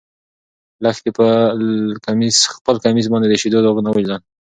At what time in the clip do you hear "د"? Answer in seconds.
3.29-3.33